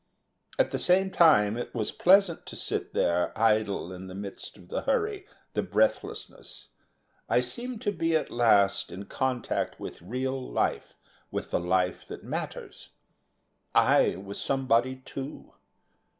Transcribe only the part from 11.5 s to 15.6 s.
the life that matters. I was somebody, too.